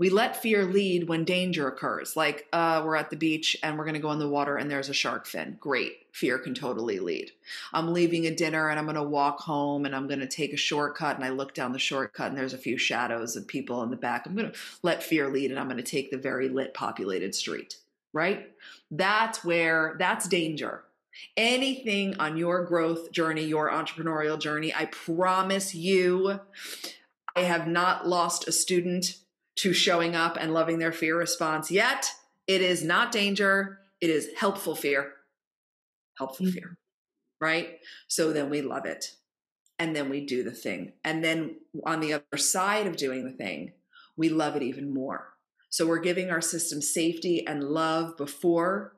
[0.00, 2.16] We let fear lead when danger occurs.
[2.16, 4.70] Like, uh, we're at the beach and we're going to go in the water and
[4.70, 5.58] there's a shark fin.
[5.60, 6.06] Great.
[6.12, 7.32] Fear can totally lead.
[7.74, 10.54] I'm leaving a dinner and I'm going to walk home and I'm going to take
[10.54, 13.82] a shortcut and I look down the shortcut and there's a few shadows of people
[13.82, 14.24] in the back.
[14.24, 17.34] I'm going to let fear lead and I'm going to take the very lit populated
[17.34, 17.76] street,
[18.14, 18.50] right?
[18.90, 20.82] That's where, that's danger
[21.36, 26.38] anything on your growth journey, your entrepreneurial journey, I promise you,
[27.34, 29.16] I have not lost a student
[29.56, 32.10] to showing up and loving their fear response yet.
[32.46, 35.12] It is not danger, it is helpful fear.
[36.18, 36.54] Helpful mm-hmm.
[36.54, 36.78] fear,
[37.40, 37.78] right?
[38.08, 39.12] So then we love it.
[39.78, 40.92] And then we do the thing.
[41.04, 43.72] And then on the other side of doing the thing,
[44.16, 45.28] we love it even more.
[45.70, 48.96] So we're giving our system safety and love before,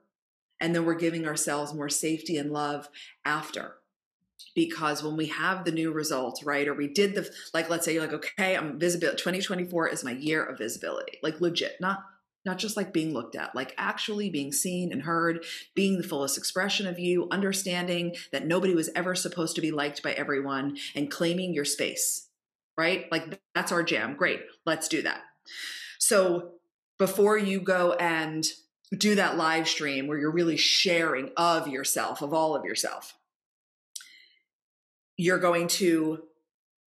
[0.58, 2.88] and then we're giving ourselves more safety and love
[3.24, 3.74] after
[4.54, 7.94] because when we have the new results, right, or we did the like, let's say
[7.94, 9.08] you're like, okay, I'm visible.
[9.08, 12.04] 2024 is my year of visibility, like legit, not
[12.44, 16.36] not just like being looked at, like actually being seen and heard, being the fullest
[16.36, 21.10] expression of you, understanding that nobody was ever supposed to be liked by everyone, and
[21.10, 22.28] claiming your space,
[22.76, 23.06] right?
[23.12, 24.16] Like that's our jam.
[24.16, 25.20] Great, let's do that.
[25.98, 26.54] So
[26.98, 28.44] before you go and
[28.96, 33.14] do that live stream where you're really sharing of yourself, of all of yourself,
[35.16, 36.22] you're going to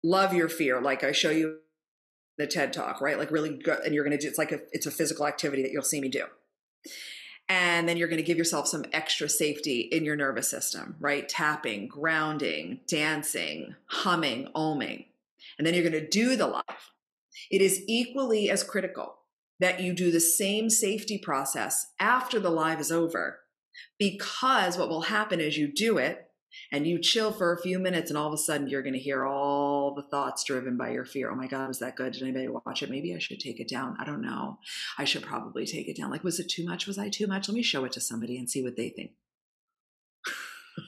[0.04, 1.60] love your fear, like I show you
[2.38, 3.18] the TED talk, right?
[3.18, 5.62] Like really good, and you're going to do it's like a, it's a physical activity
[5.64, 6.26] that you'll see me do.
[7.50, 11.28] And then you're going to give yourself some extra safety in your nervous system, right?
[11.28, 15.08] Tapping, grounding, dancing, humming, oming.
[15.58, 16.92] And then you're going to do the live.
[17.50, 19.16] It is equally as critical
[19.60, 23.40] that you do the same safety process after the live is over
[23.98, 26.29] because what will happen is you do it
[26.72, 29.00] and you chill for a few minutes and all of a sudden you're going to
[29.00, 31.32] hear all the thoughts driven by your fear.
[31.32, 32.14] Oh my god was that good?
[32.14, 32.90] Did anybody watch it?
[32.90, 33.96] Maybe i should take it down.
[34.00, 34.60] I don't know.
[34.98, 36.12] I should probably take it down.
[36.12, 36.88] Like was it too much?
[36.88, 37.48] Was i too much?
[37.48, 39.12] Let me show it to somebody and see what they think.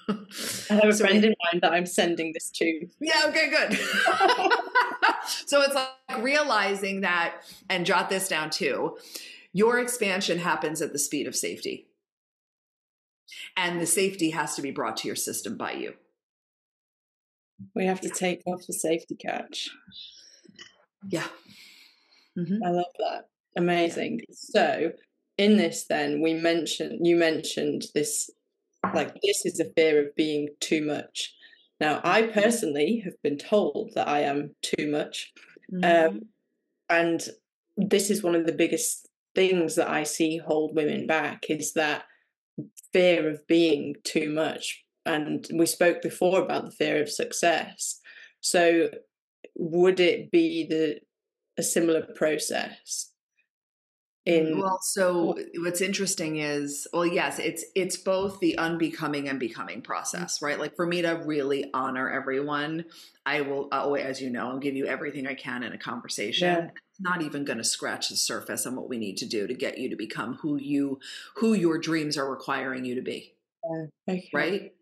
[0.10, 2.88] I have a so friend in mind that I'm sending this to.
[3.00, 3.74] Yeah, okay, good.
[5.46, 8.98] so it's like realizing that, and jot this down too
[9.54, 11.88] your expansion happens at the speed of safety
[13.56, 15.94] and the safety has to be brought to your system by you.
[17.76, 19.70] We have to take off the safety catch.
[21.10, 21.28] Yeah.
[22.38, 22.64] Mm-hmm.
[22.66, 23.30] I love that.
[23.56, 24.22] Amazing.
[24.32, 24.94] So,
[25.38, 28.30] in this, then, we mentioned, you mentioned this,
[28.94, 31.34] like, this is a fear of being too much.
[31.80, 35.34] Now, I personally have been told that I am too much.
[35.72, 36.16] Mm-hmm.
[36.16, 36.22] Um,
[36.90, 37.22] and
[37.78, 42.04] this is one of the biggest things that I see hold women back is that
[42.94, 44.84] fear of being too much.
[45.06, 48.00] And we spoke before about the fear of success.
[48.42, 48.90] So
[49.56, 51.00] would it be the
[51.58, 53.10] a similar process?
[54.24, 59.82] In well, so what's interesting is well, yes, it's it's both the unbecoming and becoming
[59.82, 59.84] mm.
[59.84, 60.60] process, right?
[60.60, 62.86] Like for me to really honor everyone,
[63.26, 66.66] I will always, as you know, I'll give you everything I can in a conversation.
[66.66, 66.70] Yeah
[67.02, 69.78] not even going to scratch the surface on what we need to do to get
[69.78, 71.00] you to become who you
[71.36, 73.34] who your dreams are requiring you to be.
[74.08, 74.30] Okay.
[74.34, 74.74] right?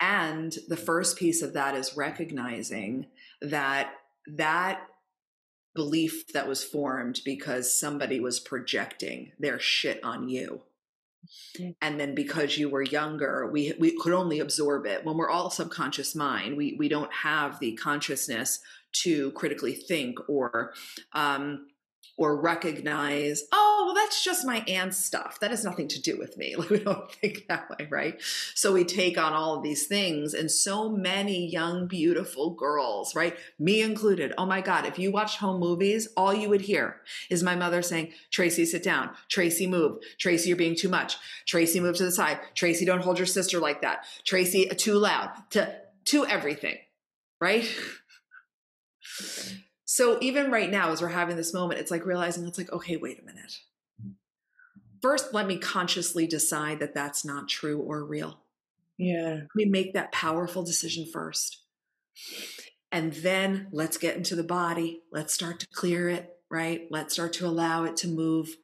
[0.00, 3.06] And the first piece of that is recognizing
[3.40, 3.94] that
[4.26, 4.80] that
[5.74, 10.62] belief that was formed because somebody was projecting their shit on you.
[11.80, 15.04] And then because you were younger we we could only absorb it.
[15.04, 18.58] When we're all subconscious mind we we don't have the consciousness
[18.92, 20.72] to critically think or
[21.12, 21.66] um,
[22.18, 25.40] or recognize, oh, well, that's just my aunt's stuff.
[25.40, 26.54] That has nothing to do with me.
[26.62, 28.22] Like we don't think that way, right?
[28.54, 33.36] So we take on all of these things, and so many young, beautiful girls, right?
[33.58, 34.32] Me included.
[34.38, 37.00] Oh my God, if you watched home movies, all you would hear
[37.30, 39.10] is my mother saying, Tracy, sit down.
[39.28, 39.98] Tracy, move.
[40.18, 41.16] Tracy, you're being too much.
[41.46, 42.38] Tracy, move to the side.
[42.54, 44.04] Tracy, don't hold your sister like that.
[44.24, 45.30] Tracy, too loud.
[45.50, 45.74] To
[46.04, 46.76] to everything,
[47.40, 47.68] right?
[49.84, 52.96] So even right now, as we're having this moment, it's like realizing it's like, okay,
[52.96, 53.58] wait a minute.
[55.02, 58.38] First, let me consciously decide that that's not true or real.
[58.96, 59.34] Yeah.
[59.34, 61.62] Let me make that powerful decision first.
[62.90, 65.02] And then let's get into the body.
[65.10, 66.86] Let's start to clear it, right?
[66.90, 68.56] Let's start to allow it to move.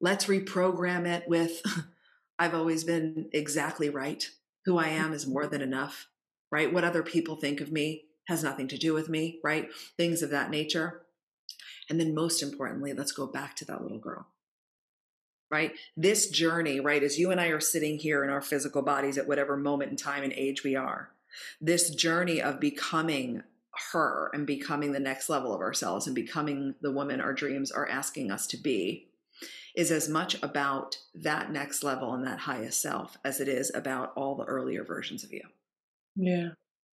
[0.00, 1.62] Let's reprogram it with
[2.38, 4.28] I've always been exactly right.
[4.64, 6.08] Who I am is more than enough,
[6.50, 6.72] right?
[6.72, 9.68] What other people think of me has nothing to do with me, right?
[9.96, 11.02] Things of that nature.
[11.88, 14.26] And then most importantly, let's go back to that little girl.
[15.48, 15.72] Right?
[15.96, 19.28] This journey, right, as you and I are sitting here in our physical bodies at
[19.28, 21.10] whatever moment in time and age we are,
[21.60, 23.44] this journey of becoming
[23.92, 27.88] her and becoming the next level of ourselves and becoming the woman our dreams are
[27.88, 29.06] asking us to be
[29.76, 34.12] is as much about that next level and that highest self as it is about
[34.16, 35.42] all the earlier versions of you.
[36.16, 36.48] Yeah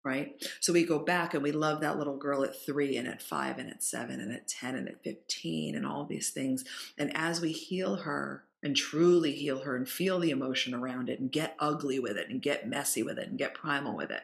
[0.05, 0.35] right?
[0.61, 3.59] So we go back and we love that little girl at three and at five
[3.59, 6.65] and at seven and at 10 and at 15 and all these things.
[6.99, 11.21] And as we heal her and truly heal her and feel the emotion around it
[11.21, 14.23] and get ugly with it and get messy with it and get primal with it,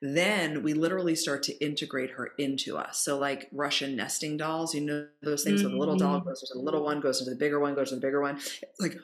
[0.00, 2.98] then we literally start to integrate her into us.
[2.98, 5.70] So, like Russian nesting dolls, you know, those things mm-hmm.
[5.70, 6.28] where the little doll mm-hmm.
[6.28, 8.38] goes into the little one, goes into the bigger one, goes into the bigger one.
[8.78, 8.96] like,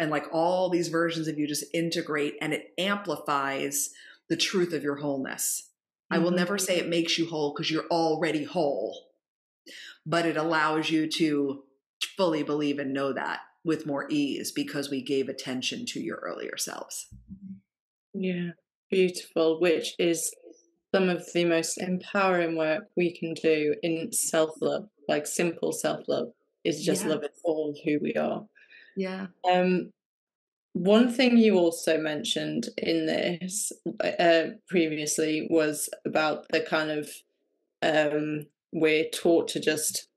[0.00, 3.90] and like all these versions of you just integrate and it amplifies
[4.28, 5.70] the truth of your wholeness.
[6.12, 6.20] Mm-hmm.
[6.20, 6.64] I will never mm-hmm.
[6.64, 9.08] say it makes you whole because you're already whole,
[10.06, 11.62] but it allows you to
[12.16, 16.56] fully believe and know that with more ease because we gave attention to your earlier
[16.56, 17.06] selves.
[18.14, 18.50] Yeah,
[18.90, 20.34] beautiful, which is
[20.94, 26.08] some of the most empowering work we can do in self love, like simple self
[26.08, 26.28] love,
[26.64, 27.10] is just yeah.
[27.10, 28.46] loving all who we are.
[28.96, 29.26] Yeah.
[29.50, 29.92] Um,
[30.72, 37.10] one thing you also mentioned in this uh, previously was about the kind of
[37.82, 40.08] um, we're taught to just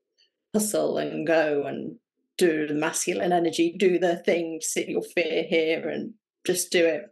[0.54, 1.96] hustle and go and
[2.38, 6.14] do the masculine energy, do the thing, sit your fear here and
[6.46, 7.04] just do it.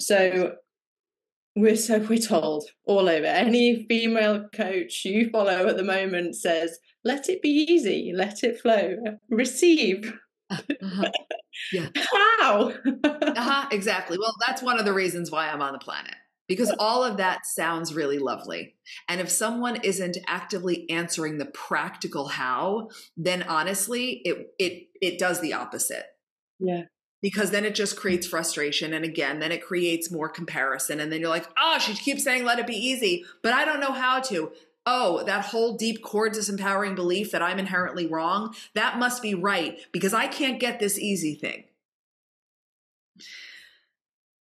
[0.00, 0.56] So
[1.54, 3.26] we're so we're told all over.
[3.26, 8.60] Any female coach you follow at the moment says, let it be easy, let it
[8.60, 8.96] flow,
[9.28, 10.14] receive.
[10.52, 11.10] Uh-huh.
[11.72, 11.88] Yeah.
[12.40, 12.72] How?
[13.04, 14.18] uh-huh, exactly.
[14.18, 16.14] Well, that's one of the reasons why I'm on the planet
[16.48, 18.74] because all of that sounds really lovely.
[19.08, 25.40] And if someone isn't actively answering the practical how, then honestly, it it it does
[25.40, 26.06] the opposite.
[26.58, 26.82] Yeah.
[27.20, 28.92] Because then it just creates frustration.
[28.92, 30.98] And again, then it creates more comparison.
[30.98, 33.78] And then you're like, oh, she keeps saying, let it be easy, but I don't
[33.78, 34.50] know how to.
[34.84, 39.78] Oh, that whole deep core disempowering belief that I'm inherently wrong, that must be right
[39.92, 41.64] because I can't get this easy thing.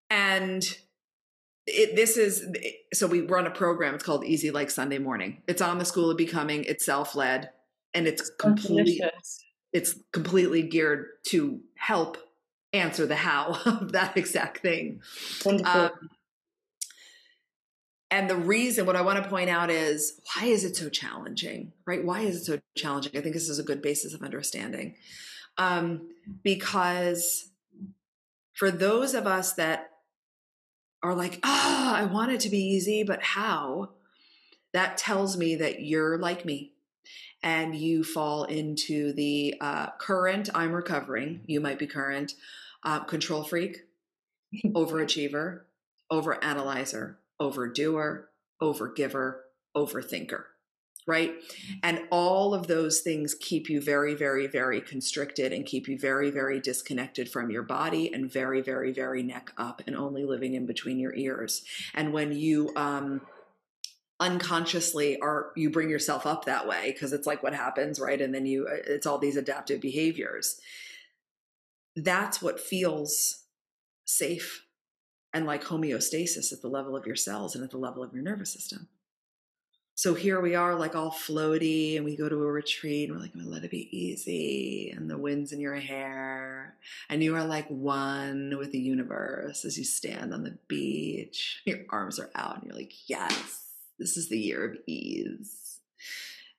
[0.10, 0.64] And
[1.68, 2.46] it, this is
[2.94, 3.94] so we run a program.
[3.94, 5.42] It's called Easy Like Sunday Morning.
[5.48, 6.64] It's on the School of Becoming.
[6.64, 7.52] It's self led,
[7.94, 9.00] and it's completely
[9.74, 12.18] it's completely geared to help
[12.74, 15.02] answer the how of that exact thing.
[15.46, 15.92] Um,
[18.12, 21.72] and the reason, what I want to point out is why is it so challenging,
[21.86, 22.04] right?
[22.04, 23.18] Why is it so challenging?
[23.18, 24.96] I think this is a good basis of understanding.
[25.58, 26.10] Um,
[26.44, 27.50] because
[28.54, 29.92] for those of us that
[31.02, 33.92] are like, ah, oh, I want it to be easy, but how?
[34.74, 36.74] That tells me that you're like me
[37.42, 42.34] and you fall into the uh, current, I'm recovering, you might be current,
[42.84, 43.80] uh, control freak,
[44.66, 45.62] overachiever,
[46.12, 48.30] overanalyzer, overdoer,
[48.62, 49.40] overgiver,
[49.76, 50.44] overthinker
[51.08, 51.34] right?
[51.84, 56.30] And all of those things keep you very, very, very constricted and keep you very,
[56.30, 60.66] very disconnected from your body and very, very, very neck up and only living in
[60.66, 61.64] between your ears.
[61.94, 63.22] And when you, um,
[64.20, 68.36] unconsciously are you bring yourself up that way because it's like what happens right and
[68.36, 70.62] then you uh, it's all these adaptive behaviors
[71.96, 73.46] that's what feels
[74.06, 74.64] safe
[75.34, 78.24] and like homeostasis at the level of your cells and at the level of your
[78.24, 78.88] nervous system
[80.02, 83.22] so here we are, like all floaty, and we go to a retreat, and we're
[83.22, 86.76] like, let it be easy, and the wind's in your hair,
[87.08, 91.62] and you are like one with the universe as you stand on the beach.
[91.66, 93.66] Your arms are out, and you're like, yes,
[94.00, 95.80] this is the year of ease.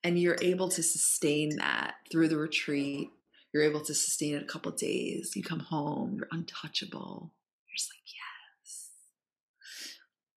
[0.04, 3.10] And you're able to sustain that through the retreat.
[3.52, 5.32] You're able to sustain it a couple days.
[5.34, 7.32] You come home, you're untouchable.
[7.66, 8.90] You're just like, yes.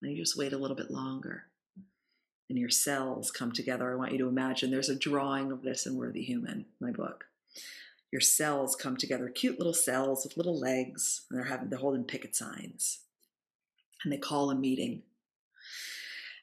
[0.06, 1.46] And you just wait a little bit longer
[2.50, 3.92] and your cells come together.
[3.92, 7.26] I want you to imagine there's a drawing of this in Worthy Human, my book.
[8.12, 12.04] Your cells come together, cute little cells with little legs, and they're having they're holding
[12.04, 13.00] picket signs.
[14.04, 15.02] And they call a meeting.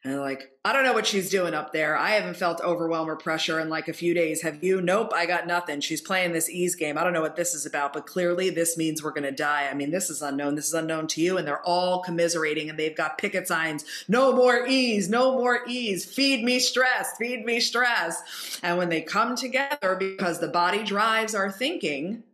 [0.05, 1.97] And like, I don't know what she's doing up there.
[1.97, 4.43] I haven't felt overwhelm or pressure in like a few days.
[4.43, 4.81] Have you?
[4.81, 5.81] Nope, I got nothing.
[5.81, 6.99] She's playing this ease game.
[6.99, 9.69] I don't know what this is about, but clearly this means we're going to die.
[9.71, 10.57] I mean, this is unknown.
[10.57, 11.39] This is unknown to you.
[11.39, 13.85] And they're all commiserating and they've got picket signs.
[14.09, 16.05] No more ease, no more ease.
[16.05, 18.59] Feed me stress, feed me stress.
[18.61, 22.25] And when they come together, because the body drives our thinking,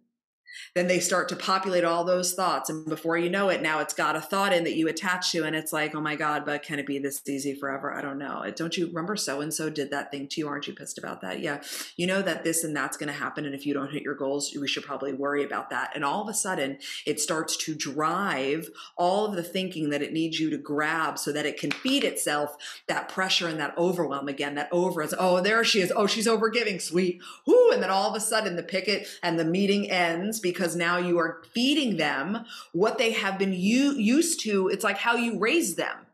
[0.74, 2.70] then they start to populate all those thoughts.
[2.70, 5.44] And before you know it, now it's got a thought in that you attach to.
[5.44, 7.92] And it's like, oh my God, but can it be this easy forever?
[7.92, 8.44] I don't know.
[8.54, 10.48] Don't you remember so and so did that thing to you?
[10.48, 11.40] Aren't you pissed about that?
[11.40, 11.62] Yeah.
[11.96, 13.44] You know that this and that's going to happen.
[13.44, 15.90] And if you don't hit your goals, we should probably worry about that.
[15.94, 20.12] And all of a sudden, it starts to drive all of the thinking that it
[20.12, 24.28] needs you to grab so that it can feed itself that pressure and that overwhelm
[24.28, 25.92] again, that over is, oh, there she is.
[25.94, 26.80] Oh, she's overgiving.
[26.80, 27.20] Sweet.
[27.46, 27.70] Whoo.
[27.72, 31.18] And then all of a sudden, the picket and the meeting ends because now you
[31.18, 34.68] are feeding them what they have been u- used to.
[34.68, 36.06] It's like how you raise them.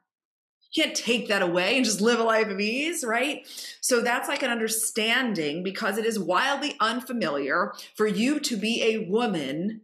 [0.73, 3.47] You can't take that away and just live a life of ease, right?
[3.81, 9.09] So that's like an understanding because it is wildly unfamiliar for you to be a
[9.09, 9.83] woman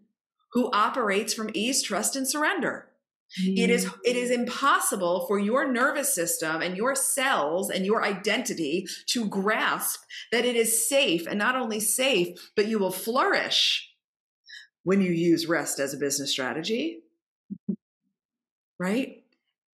[0.53, 2.91] who operates from ease, trust, and surrender.
[3.39, 4.01] It is mm-hmm.
[4.05, 10.03] it is impossible for your nervous system and your cells and your identity to grasp
[10.33, 13.90] that it is safe and not only safe, but you will flourish
[14.85, 17.03] when you use rest as a business strategy.
[18.79, 19.25] Right?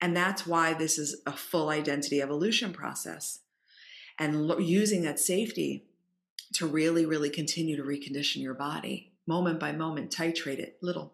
[0.02, 3.40] And that's why this is a full identity evolution process.
[4.18, 5.86] And lo- using that safety
[6.54, 11.14] to really, really continue to recondition your body moment by moment, titrate it little.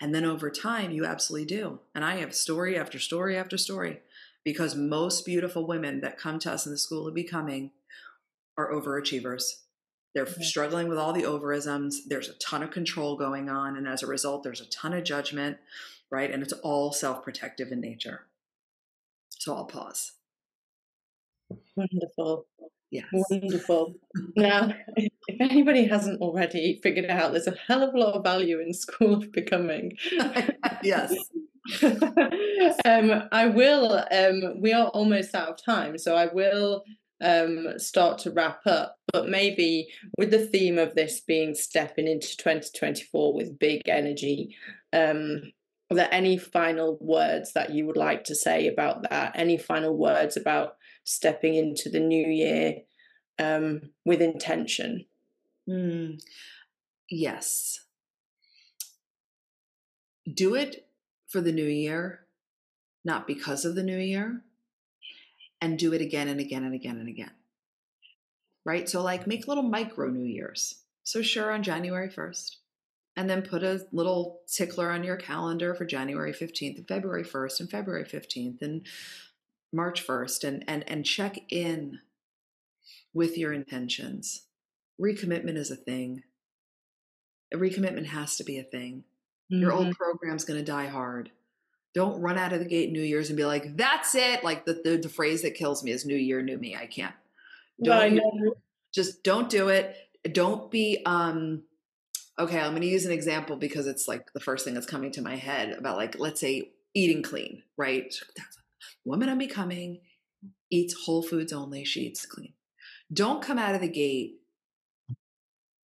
[0.00, 1.80] And then over time, you absolutely do.
[1.94, 4.00] And I have story after story after story
[4.44, 7.70] because most beautiful women that come to us in the school of becoming
[8.58, 9.63] are overachievers
[10.14, 10.42] they're okay.
[10.42, 11.96] struggling with all the overisms.
[12.06, 13.76] There's a ton of control going on.
[13.76, 15.58] And as a result, there's a ton of judgment,
[16.10, 16.30] right?
[16.30, 18.26] And it's all self protective in nature.
[19.30, 20.12] So I'll pause.
[21.76, 22.46] Wonderful.
[22.90, 23.06] Yes.
[23.12, 23.94] Wonderful.
[24.36, 25.10] now, if
[25.40, 29.14] anybody hasn't already figured out, there's a hell of a lot of value in School
[29.14, 29.96] of Becoming.
[30.82, 31.12] yes.
[31.82, 34.04] um, I will.
[34.12, 36.84] Um, we are almost out of time, so I will
[37.24, 38.98] um, start to wrap up.
[39.12, 44.54] But maybe with the theme of this being stepping into 2024 with big energy,
[44.92, 45.42] um,
[45.90, 49.32] are there any final words that you would like to say about that?
[49.34, 52.76] Any final words about stepping into the new year
[53.38, 55.06] um, with intention?
[55.68, 56.22] Mm,
[57.10, 57.80] yes.
[60.32, 60.88] Do it
[61.28, 62.26] for the new year,
[63.04, 64.42] not because of the new year,
[65.64, 67.30] and do it again and again and again and again.
[68.64, 68.88] Right?
[68.88, 70.76] So, like, make little micro New Year's.
[71.02, 72.56] So, sure, on January 1st,
[73.16, 77.60] and then put a little tickler on your calendar for January 15th and February 1st
[77.60, 78.86] and February 15th and
[79.72, 82.00] March 1st and and and check in
[83.12, 84.42] with your intentions.
[85.00, 86.22] Recommitment is a thing.
[87.52, 89.04] A recommitment has to be a thing.
[89.52, 89.62] Mm-hmm.
[89.62, 90.02] Your old mm-hmm.
[90.02, 91.30] program's going to die hard.
[91.94, 94.80] Don't run out of the gate New Year's and be like, "That's it." Like the
[94.84, 97.14] the, the phrase that kills me is "New Year, new me." I can't.
[97.82, 98.20] Don't
[98.92, 99.96] just don't do it.
[100.32, 101.62] Don't be um
[102.38, 105.12] okay, I'm going to use an example because it's like the first thing that's coming
[105.12, 108.14] to my head about like let's say eating clean, right?
[109.04, 110.00] woman I'm becoming
[110.70, 112.54] eats whole foods only, she eats clean.
[113.12, 114.40] Don't come out of the gate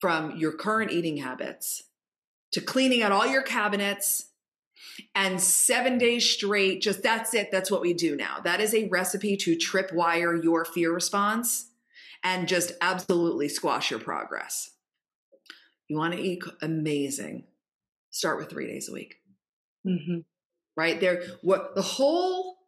[0.00, 1.82] from your current eating habits
[2.52, 4.29] to cleaning out all your cabinets
[5.14, 7.50] and seven days straight, just that's it.
[7.50, 8.38] That's what we do now.
[8.42, 11.70] That is a recipe to tripwire your fear response
[12.22, 14.70] and just absolutely squash your progress.
[15.88, 17.44] You want to eat amazing,
[18.10, 19.16] start with three days a week.
[19.86, 20.18] Mm-hmm.
[20.76, 22.58] Right there, what the whole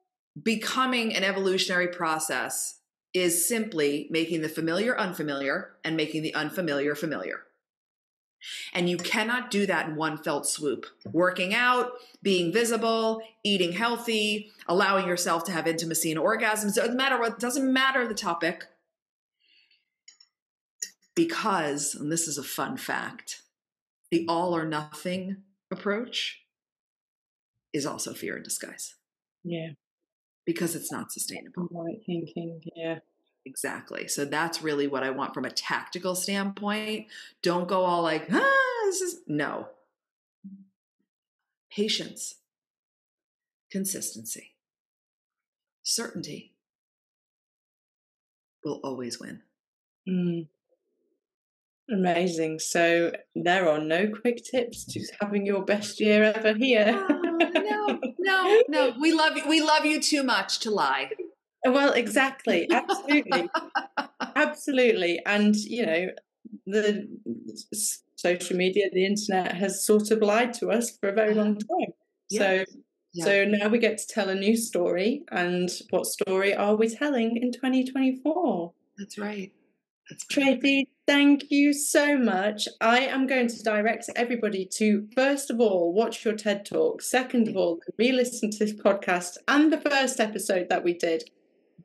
[0.41, 2.81] becoming an evolutionary process
[3.15, 7.43] is simply making the familiar unfamiliar and making the unfamiliar familiar.
[8.73, 10.87] And you cannot do that in one felt swoop.
[11.11, 17.19] Working out, being visible, eating healthy, allowing yourself to have intimacy and orgasms, doesn't matter
[17.19, 18.67] what doesn't matter the topic.
[21.15, 23.43] Because, and this is a fun fact,
[24.11, 25.39] the all or nothing
[25.71, 26.43] approach
[27.73, 28.95] is also fear in disguise.
[29.45, 29.71] Yeah
[30.45, 31.69] because it's not sustainable.
[31.71, 32.99] Right thinking, yeah.
[33.45, 34.07] Exactly.
[34.09, 37.07] So that's really what I want from a tactical standpoint.
[37.43, 39.69] Don't go all like, ah, this is no.
[41.71, 42.37] Patience,
[43.71, 44.55] consistency,
[45.83, 46.53] certainty
[48.63, 49.41] will always win.
[50.09, 50.49] Mm.
[51.91, 52.59] Amazing.
[52.61, 57.07] So there are no quick tips to having your best year ever here.
[57.09, 58.95] Oh, no, no, no.
[59.01, 59.49] We love you.
[59.49, 61.11] We love you too much to lie.
[61.65, 62.69] Well, exactly.
[62.71, 63.49] Absolutely.
[64.37, 65.21] Absolutely.
[65.27, 66.09] And, you know,
[66.67, 67.09] the
[68.17, 71.93] social media, the internet has sort of lied to us for a very long time.
[72.31, 72.65] So
[73.13, 73.25] yeah.
[73.25, 75.25] so now we get to tell a new story.
[75.31, 78.73] And what story are we telling in 2024?
[78.99, 79.53] That's right.
[80.11, 82.69] That's Tracy, thank you so much.
[82.81, 87.03] I am going to direct everybody to, first of all, watch your TED Talk.
[87.03, 91.25] Second of all, re listen to this podcast and the first episode that we did.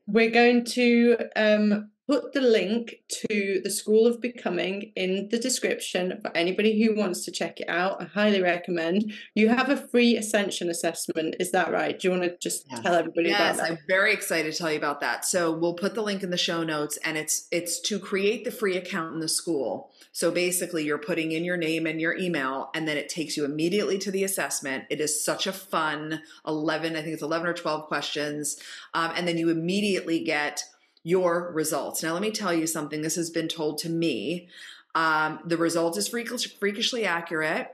[0.08, 6.20] We're going to um, put the link to the School of Becoming in the description
[6.22, 8.02] for anybody who wants to check it out.
[8.02, 9.12] I highly recommend.
[9.36, 12.00] You have a free ascension assessment, is that right?
[12.00, 12.80] Do you want to just yes.
[12.80, 13.72] tell everybody yes, about that?
[13.72, 15.26] I'm very excited to tell you about that.
[15.26, 18.52] So we'll put the link in the show notes and it's it's to create the
[18.52, 19.92] free account in the school.
[20.14, 23.44] So basically you're putting in your name and your email and then it takes you
[23.44, 24.86] immediately to the assessment.
[24.90, 28.58] It is such a fun 11, I think it's 11 or 12 questions.
[28.94, 30.64] Um, and then you immediately get
[31.04, 32.04] your results.
[32.04, 33.02] Now, let me tell you something.
[33.02, 34.50] This has been told to me.
[34.96, 37.74] Um, the result is freakishly accurate.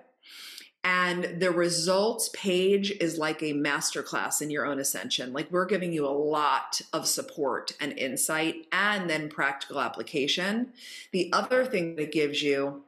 [0.85, 5.31] And the results page is like a masterclass in your own ascension.
[5.31, 10.73] Like we're giving you a lot of support and insight and then practical application.
[11.13, 12.83] The other thing that gives you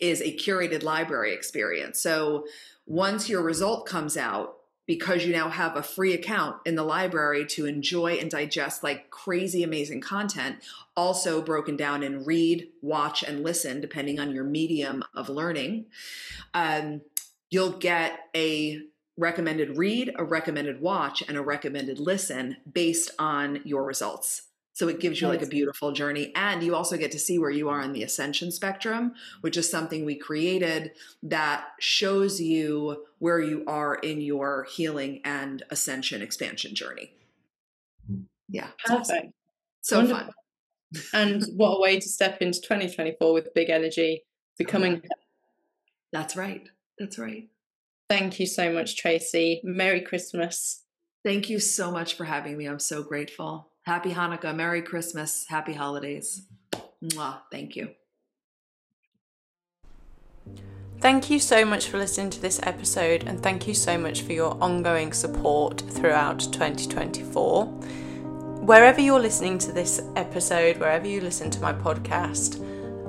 [0.00, 1.98] is a curated library experience.
[1.98, 2.46] So
[2.86, 4.59] once your result comes out,
[4.90, 9.08] because you now have a free account in the library to enjoy and digest like
[9.08, 10.56] crazy amazing content
[10.96, 15.86] also broken down in read watch and listen depending on your medium of learning
[16.54, 17.00] um,
[17.50, 18.80] you'll get a
[19.16, 24.42] recommended read a recommended watch and a recommended listen based on your results
[24.72, 26.32] so it gives you like a beautiful journey.
[26.34, 29.70] And you also get to see where you are in the ascension spectrum, which is
[29.70, 30.92] something we created
[31.22, 37.12] that shows you where you are in your healing and ascension expansion journey.
[38.10, 38.24] Mm.
[38.48, 38.68] Yeah.
[38.84, 39.32] Perfect.
[39.82, 40.24] So Wonderful.
[40.24, 40.32] fun.
[41.12, 44.22] and what a way to step into 2024 with big energy,
[44.56, 45.02] becoming.
[46.12, 46.68] That's right.
[46.98, 47.48] That's right.
[48.08, 49.60] Thank you so much, Tracy.
[49.62, 50.84] Merry Christmas.
[51.24, 52.66] Thank you so much for having me.
[52.66, 53.69] I'm so grateful.
[53.84, 56.46] Happy Hanukkah, Merry Christmas, Happy Holidays.
[57.02, 57.40] Mwah.
[57.50, 57.90] Thank you.
[61.00, 64.32] Thank you so much for listening to this episode, and thank you so much for
[64.32, 67.64] your ongoing support throughout 2024.
[67.64, 72.60] Wherever you're listening to this episode, wherever you listen to my podcast,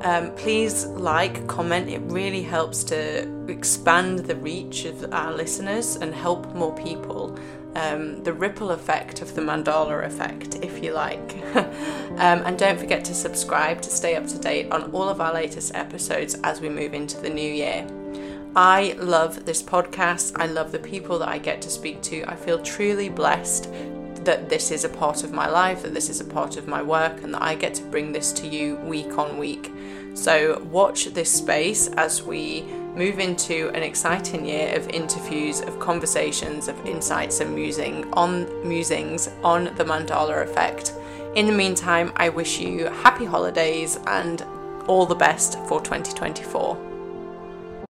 [0.05, 1.89] um, please like, comment.
[1.89, 7.37] It really helps to expand the reach of our listeners and help more people.
[7.73, 11.37] Um, the ripple effect of the mandala effect, if you like.
[11.55, 15.33] um, and don't forget to subscribe to stay up to date on all of our
[15.33, 17.87] latest episodes as we move into the new year.
[18.55, 20.33] I love this podcast.
[20.35, 22.25] I love the people that I get to speak to.
[22.27, 23.69] I feel truly blessed
[24.25, 26.81] that this is a part of my life, that this is a part of my
[26.81, 29.71] work, and that I get to bring this to you week on week.
[30.13, 32.65] So, watch this space as we
[32.95, 39.29] move into an exciting year of interviews, of conversations, of insights and musing on musings
[39.43, 40.93] on the mandala effect.
[41.35, 44.41] In the meantime, I wish you happy holidays and
[44.87, 46.90] all the best for 2024.